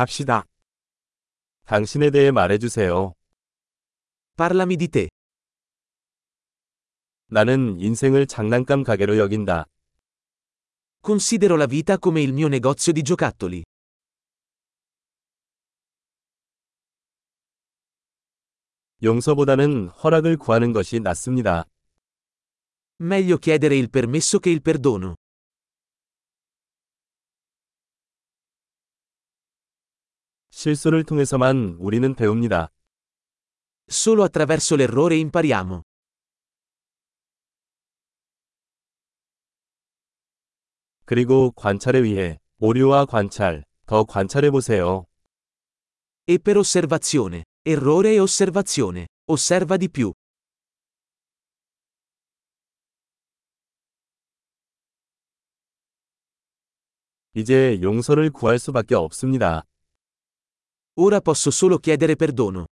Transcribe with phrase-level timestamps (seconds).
[0.00, 0.46] 갑시다.
[1.66, 3.12] 당신에 대해 말해주세요.
[4.34, 5.08] Parlami di te.
[7.26, 9.66] 나는 인생을 장난감 가게로 여긴다.
[11.04, 13.62] Considero la vita come il mio negozio di giocattoli.
[19.02, 21.66] 용서보다는 허락을 구하는 것이 낫습니다.
[23.02, 25.19] Meglio chiedere il permesso che il perdono.
[30.60, 32.68] 실수를 통해서만 우리는 배웁니다.
[33.88, 35.82] Solo attraverso l'errore impariamo.
[41.06, 45.06] 그리고 관찰에 의해 오류와 관찰, 더 관찰해 보세요.
[46.28, 50.12] E per osservazione, errore e osservazione, osserva di più.
[57.32, 59.64] 이제 용서를 구할 수밖에 없습니다.
[60.99, 62.65] Ora posso solo chiedere perdono.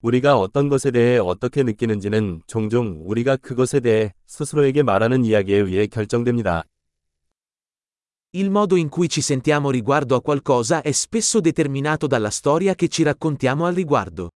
[0.00, 6.64] 우리가 어떤 것에 대해 어떻게 느끼는지는 종종 우리가 그것에 대해 스스로에게 말하는 이야기에 의해 결정됩니다.
[8.36, 12.88] Il modo in cui ci sentiamo riguardo a qualcosa è spesso determinato dalla storia che
[12.88, 14.30] ci raccontiamo al riguardo.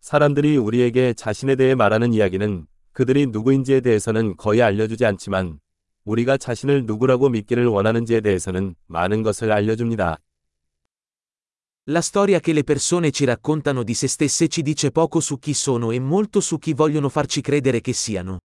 [0.00, 5.60] 사람들이 우리에게 자신에 대해 말하는 이야기는 그들이 누구인지에 대해서는 거의 알려주지 않지만
[6.04, 10.18] 우리가 자신을 누구라고 믿기를 원하는지에 대해서는 많은 것을 알려줍니다.
[11.86, 15.52] La storia che le persone ci raccontano di se stesse ci dice poco su chi
[15.52, 18.38] sono e molto su chi vogliono farci credere che siano.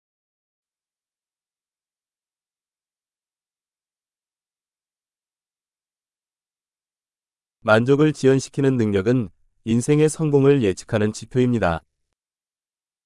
[7.64, 9.28] 만족을 지연시키는 능력은
[9.65, 11.81] 인생의 성공을 예측하는 지표입니다.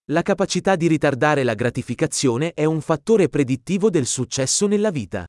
[0.10, 5.26] La capacità di ritardare la gratificazione è un fattore predittivo del successo nella vita.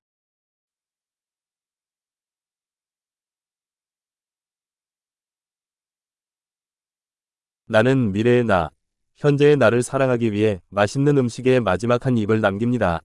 [7.66, 8.70] 나는 미래의 나,
[9.15, 13.00] 현재의 나를 사랑하기 위해 맛있는 음식에 마지막 한 입을 남깁니다.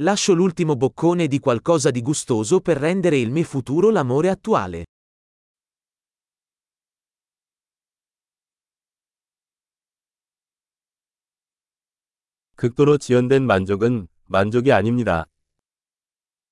[0.00, 4.86] Lascio l'ultimo boccone di qualcosa di gustoso per rendere il mio futuro l'amore attuale.
[12.55, 15.25] 극도로 지연된 만족은 만족이 아닙니다.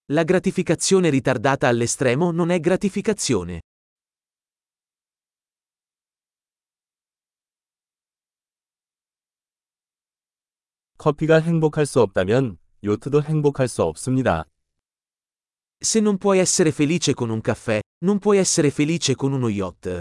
[0.10, 3.62] La gratificazione ritardata all'estremo non è gratificazione.
[10.98, 14.46] 커피가 행복할 수 없다면 요트도 행복할 수 없습니다.
[15.82, 20.00] Se non puoi essere felice con un caffè, non puoi essere felice con uno yacht.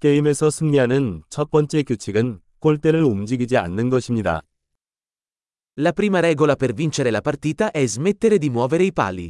[0.00, 4.42] 게임에서 승리하는 첫 번째 규칙은 골대를 움직이지 않는 것입니다.
[5.76, 9.28] La prima regola per vincere la partita è smettere di muovere i pali.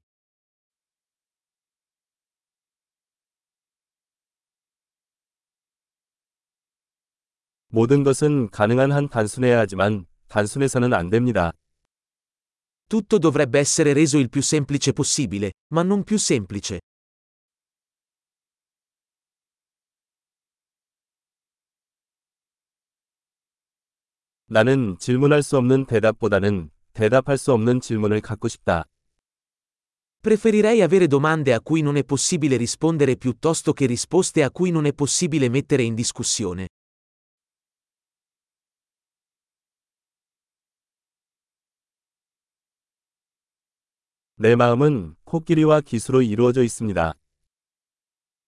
[7.69, 11.53] 모든 것은 가능한 한 단순해야 하지만 단순해서는 안 됩니다.
[12.89, 16.79] Tutto dovrebbe essere reso il più semplice possibile, ma non più semplice.
[24.52, 28.86] 나는 질문할 수 없는 대답보다는 대답할 수 없는 질문을 갖고 싶다.
[30.24, 34.88] Preferirei avere domande a cui non è possibile rispondere piuttosto che risposte a cui non
[34.88, 36.68] è possibile mettere in discussione.
[44.36, 47.14] 내 마음은 코끼리와 기수로 이루어져 있습니다.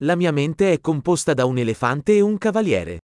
[0.01, 3.01] La mia mente è composta da un elefante e un cavaliere.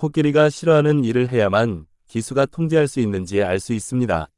[0.00, 4.28] 코끼리가 싫어하는 일을 해야만 기수가 통제할 수 있는지 알 수 있습니다.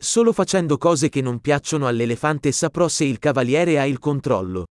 [0.00, 4.66] Solo facendo cose che non piacciono all'elefante saprò se il cavaliere ha il controllo.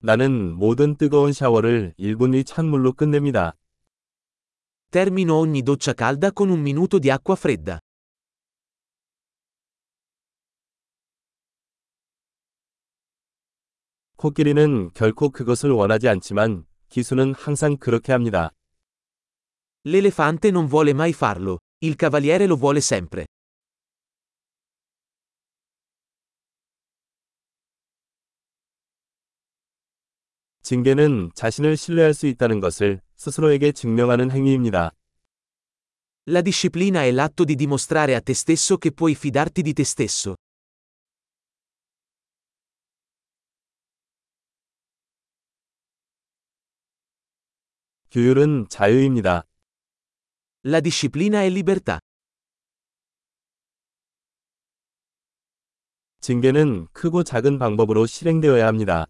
[0.00, 3.54] 나는 모든 뜨거운 샤워를 1분의 찬물로 끝냅니다.
[4.90, 7.80] Termino ogni doccia calda con un minuto di acqua fredda.
[14.17, 18.51] 코끼리는 결코 그것을 원하지 않지만 기수는 항상 그렇게 합니다.
[19.85, 23.25] L'elefante non vuole mai farlo, il cavaliere lo vuole sempre.
[30.61, 34.91] 징계는 자신을 신뢰할 수 있다는 것을 스스로에게 증명하는 행위입니다.
[36.27, 40.35] La disciplina è l'atto di dimostrare a te stesso che puoi fidarti di te stesso.
[48.14, 49.42] 규율은 자유입니다.
[50.64, 51.98] La disciplina è libertà.
[56.20, 59.06] 징계는 크고 작은 방법으로 실행되어야 합니다.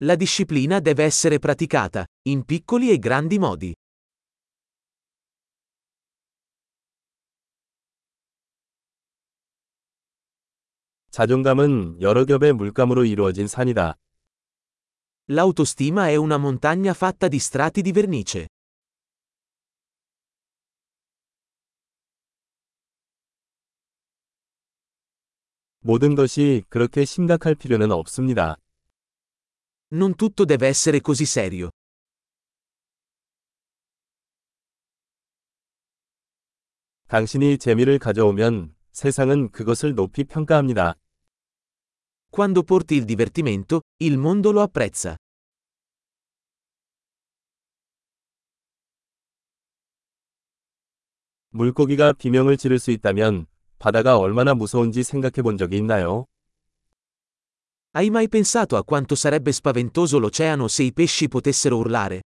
[0.00, 3.74] La disciplina deve essere praticata, in piccoli e grandi modi.
[11.10, 13.96] 자존감은 여러 겹의 물감으로 이루어진 산이다.
[15.31, 18.47] L'autostima è una montagna fatta di strati di vernice.
[25.81, 28.57] 모든 것이 그렇게 심각할 필요는 없습니다.
[29.91, 31.69] Non tutto deve essere così serio.
[37.07, 40.95] 당신이 재미를 가져오면 세상은 그것을 높이 평가합니다.
[42.33, 45.15] Quando porti il divertimento, il mondo lo apprezza.
[51.51, 53.47] 물고기가 비명을 지를 수 있다면
[53.79, 56.25] 바다가 얼마나 무서운지 생각해 본 적이 있나요?
[57.91, 62.21] Hai mai pensato a quanto sarebbe spaventoso l'oceano se i pesci potessero urlare?